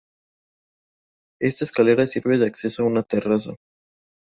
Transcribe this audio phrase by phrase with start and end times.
[1.39, 3.53] Esta escalera sirve de acceso a una terraza.